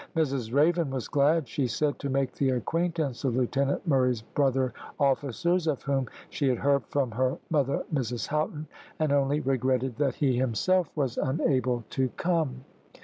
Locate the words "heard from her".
6.57-7.37